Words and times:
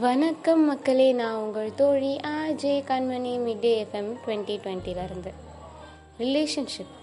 வணக்கம் 0.00 0.62
மக்களே 0.66 1.12
நான் 1.12 1.36
உங்கள் 1.36 1.74
தோழி 1.74 2.10
ஆஜே 2.32 2.72
கண்மணி 2.86 3.32
மிட்டே 3.38 3.70
எஃப்எம் 3.82 4.10
டுவெண்ட்டி 4.22 4.54
டுவெண்ட்டிலேருந்து 4.64 5.30
ரிலேஷன்ஷிப் 6.18 6.94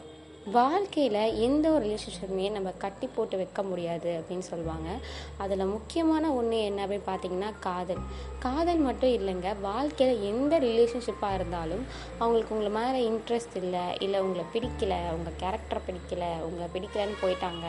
வாழ்க்கையில் 0.51 1.35
எந்த 1.45 1.65
ஒரு 1.69 1.83
ரிலேஷன்ஷிப்புமே 1.85 2.51
நம்ம 2.51 2.69
கட்டி 2.71 3.07
போட்டு 3.07 3.37
வைக்க 3.37 3.63
முடியாது 3.63 4.09
அப்படின்னு 4.19 4.45
சொல்லுவாங்க. 4.49 4.89
அதில் 5.37 5.63
முக்கியமான 5.65 6.31
ஒன்று 6.33 6.63
என்ன 6.63 6.85
அப்படின்னு 6.85 7.07
பார்த்தீங்கன்னா 7.07 7.51
காதல். 7.59 8.01
காதல் 8.39 8.77
மட்டும் 8.77 9.09
இல்லைங்க 9.09 9.59
வாழ்க்கையில் 9.61 10.23
எந்த 10.31 10.59
ரிலேஷன்ஷிப்பாக 10.59 11.33
இருந்தாலும் 11.33 11.85
அவங்களுக்கு 12.19 12.55
உங்களை 12.55 12.71
மேலே 12.77 12.99
இன்ட்ரெஸ்ட் 13.09 13.55
இல்லை 13.61 13.83
இல்லை 13.99 14.19
உங்களை 14.19 14.45
பிடிக்கலை 14.53 14.99
உங்கள் 15.17 15.37
கேரக்டரை 15.43 15.81
பிடிக்கல 15.87 16.23
உங்களை 16.47 16.67
பிடிக்கலன்னு 16.75 17.15
போயிட்டாங்க 17.21 17.65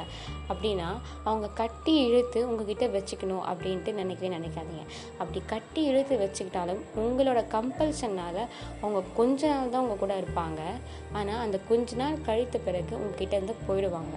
அப்படின்னா 0.49 0.89
அவங்க 1.25 1.49
கட்டி 1.49 1.95
இழுத்து 2.07 2.49
உங்ககிட்ட 2.49 2.87
வச்சுக்கணும் 2.87 3.45
அப்படின்ட்டு 3.53 3.93
நினைக்கவே 3.93 4.33
நினைக்காதீங்க. 4.37 4.85
அப்படி 5.19 5.43
கட்டி 5.47 5.85
இழுத்து 5.85 6.17
வச்சுக்கிட்டாலும் 6.25 6.83
உங்களோட 6.97 7.43
கம்பல்ஷனால் 7.57 8.43
அவங்க 8.81 9.03
கொஞ்ச 9.15 9.49
நாள் 9.49 9.71
தான் 9.71 9.83
உங்கள் 9.83 10.03
கூட 10.05 10.23
இருப்பாங்க. 10.25 10.61
ஆனால் 11.13 11.43
அந்த 11.47 11.61
கொஞ்ச 11.69 11.97
நாள் 11.97 12.23
கழித்து 12.23 12.63
பிறகு 12.65 12.95
உங்ககிட்ட 13.01 13.37
இருந்து 13.37 13.57
போயிடுவாங்க. 13.69 14.15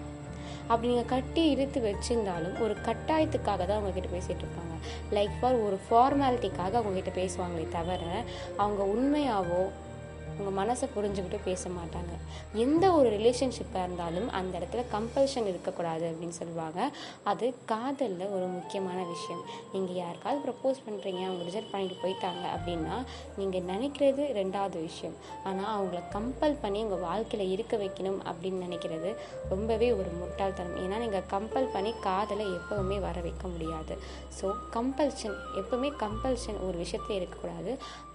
அப்படி 0.67 0.87
நீங்கள் 0.87 1.11
கட்டி 1.13 1.43
இழுத்து 1.49 1.79
வச்சிருந்தாலும் 1.87 2.55
ஒரு 2.61 2.75
கட்டாயத்துக்காக 2.85 3.65
தான் 3.65 3.79
உங்ககிட்ட 3.79 4.09
பேசிகிட்டு 4.15 4.43
இருப்பாங்க. 4.45 4.75
லைக் 5.15 5.35
ஃபார் 5.39 5.57
ஒரு 5.67 5.77
ஃபார்மாலிட்டிக்காக 5.85 6.73
அவங்ககிட்ட 6.79 7.11
பேசுவாங்களே 7.19 7.67
தவிர 7.69 8.03
அவங்க 8.57 8.83
உண்மையாவோ 8.93 9.61
உங்கள் 10.37 10.57
மனசை 10.61 10.87
புரிஞ்சுக்கிட்டு 10.95 11.39
பேச 11.47 11.69
மாட்டாங்க. 11.77 12.13
எந்த 12.63 12.85
ஒரு 12.97 13.09
ரிலேஷன்ஷிப்பாக 13.17 13.85
இருந்தாலும் 13.87 14.29
அந்த 14.39 14.53
இடத்துல 14.59 14.83
கம்பல்ஷன் 14.95 15.49
இருக்கக்கூடாது 15.51 16.05
அப்படின்னு 16.11 16.37
சொல்லுவாங்க. 16.41 16.79
அது 17.31 17.45
காதலில் 17.71 18.33
ஒரு 18.37 18.45
முக்கியமான 18.57 18.99
விஷயம். 19.13 19.43
நீங்கள் 19.73 19.99
யாருக்காவது 20.03 20.41
ப்ரப்போஸ் 20.47 20.83
பண்ணுறீங்க 20.87 21.21
அவங்க 21.29 21.43
ரிஜெக்ட் 21.49 21.71
பண்ணிட்டு 21.73 21.97
போயிட்டாங்க 22.03 22.43
அப்படின்னா 22.55 22.97
நீங்கள் 23.39 23.67
நினைக்கிறது 23.71 24.23
ரெண்டாவது 24.39 24.77
விஷயம். 24.87 25.17
ஆனால் 25.49 25.71
அவங்கள 25.77 26.01
கம்பல் 26.15 26.57
பண்ணி 26.63 26.81
உங்கள் 26.87 27.03
வாழ்க்கையில் 27.07 27.53
இருக்க 27.55 27.75
வைக்கணும் 27.83 28.19
அப்படின்னு 28.29 28.65
நினைக்கிறது 28.67 29.11
ரொம்பவே 29.53 29.89
ஒரு 29.99 30.09
முட்டாள்தனம். 30.21 30.77
ஏன்னா 30.83 30.97
நீங்கள் 31.05 31.27
கம்பல் 31.35 31.71
பண்ணி 31.75 31.93
காதலை 32.07 32.47
எப்போவுமே 32.59 32.99
வர 33.07 33.17
வைக்க 33.27 33.45
முடியாது. 33.53 33.95
ஸோ 34.39 34.47
கம்பல்ஷன் 34.77 35.37
எப்போவுமே 35.61 35.91
கம்பல்ஷன் 36.05 36.59
ஒரு 36.67 36.77
விஷயத்தில் 36.83 37.17
இருக்கக்கூடாது. 37.19 37.71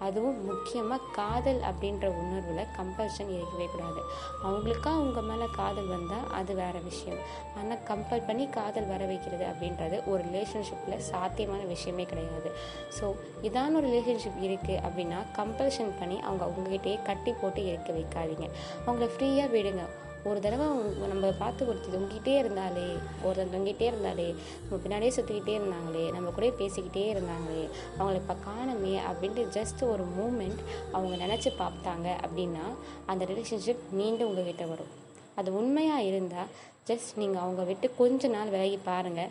அதுவும் 0.07 0.39
முக்கியமாக 0.51 1.09
காதல் 1.21 1.61
அப்படின்ற 1.71 2.07
உணர்வில் 2.21 2.71
கம்பல்ஷன் 2.79 3.31
இருக்கவே 3.37 3.67
கூடாது. 3.75 4.03
அவங்களுக்கா 4.45 4.91
அவங்க 4.99 5.23
மேலே 5.31 5.47
காதல் 5.59 5.91
வந்தால் 5.95 6.29
அது 6.39 6.55
வேறு 6.55 6.81
விஷயம். 6.91 7.21
ஆனால் 7.59 7.83
கம்பல் 7.91 8.27
பண்ணி 8.29 8.47
காதல் 8.59 8.91
வர 8.93 9.03
வைக்கிறது 9.05 9.47
அப்படின்றது 9.53 9.99
ஒரு 10.13 10.23
ரிலேஷன்ஷிப்பில் 10.29 11.05
சாத்தியமான 11.11 11.63
விஷயமே 11.75 12.05
கிடையாது. 12.05 12.53
ஸோ 12.99 13.05
இதான 13.49 13.77
ஒரு 13.83 13.89
ரிலேஷன்ஷிப் 13.89 14.41
இருக்குது 14.49 14.81
அப்படின்னா 14.87 15.21
கம்பல்ஷன் 15.41 15.93
பண்ணி 15.99 16.21
அவங்க 16.21 16.45
அவங்ககிட்டயே 16.49 17.03
கட்டி 17.03 17.35
போட்டு 17.43 17.65
இருக்க 17.67 17.93
வைக்காதீங்க. 17.93 18.49
அவங்கள 18.87 19.09
ஃப்ரீயாக 19.17 19.51
விடுங்க. 19.57 19.85
ஒரு 20.25 20.41
தடவை 20.41 20.67
நம்ம 21.09 21.31
பார்த்து 21.39 21.67
கொடுத்து 21.67 21.99
தொங்கிட்டே 21.99 22.39
இருந்தாலே 22.39 22.87
ஒருத்தன் 23.23 23.55
தொங்கிட்டே 23.55 23.81
இருந்தாலே 23.81 24.35
நம்ம 24.61 24.83
பின்னாடியே 24.85 25.13
சுற்றிக்கிட்டே 25.17 25.55
இருந்தாங்களே 25.59 26.13
நம்ம 26.13 26.31
கூட 26.31 26.47
பேசிக்கிட்டே 26.47 27.15
இருந்தாங்களே 27.15 27.65
அவங்கள 27.99 28.15
இப்போ 28.15 28.35
காணமே 28.45 28.99
அப்படின்ட்டு 29.11 29.47
ஜஸ்ட் 29.53 29.85
ஒரு 29.85 30.05
மூமெண்ட் 30.19 30.61
அவங்க 30.93 31.27
நினச்சி 31.27 31.53
பார்த்தாங்க 31.59 32.09
அப்படின்னா 32.25 32.65
அந்த 33.07 33.25
ரிலேஷன்ஷிப் 33.25 33.83
மீண்டும் 33.91 34.29
உங்ககிட்ட 34.29 34.67
வரும். 34.67 34.93
அது 35.35 35.55
உண்மையாக 35.55 36.03
இருந்தால் 36.03 36.53
ஜஸ்ட் 36.87 37.11
நீங்கள் 37.15 37.43
அவங்க 37.43 37.63
விட்டு 37.63 37.95
கொஞ்ச 37.97 38.29
நாள் 38.29 38.49
விலகி 38.49 38.79
பாருங்கள் 38.85 39.31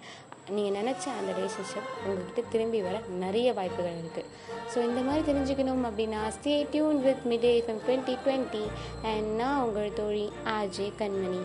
நீங்கள் 0.49 0.83
நினச்ச 0.83 1.05
அந்த 1.19 1.31
ரிலேஷன்ஷிப் 1.37 1.91
உங்ககிட்ட 2.05 2.41
திரும்பி 2.49 2.81
வர 2.81 3.01
நிறைய 3.07 3.53
வாய்ப்புகள் 3.53 3.99
இருக்குது 4.01 4.29
ஸோ 4.73 4.77
இந்த 4.89 5.01
மாதிரி 5.01 5.31
தெரிஞ்சுக்கணும் 5.31 5.85
அப்படின்னா 5.89 6.21
stay 6.37 6.67
tune 6.71 7.01
with 7.01 7.25
மிடே 7.25 7.51
F M 7.61 7.81
twenty 7.87 8.15
twenty 8.25 8.63
and 9.03 9.27
நான் 9.41 9.61
உங்கள் 9.61 9.93
தோழி 9.93 10.31
ஆஜே 10.45 10.91
கண்மணி. 10.99 11.41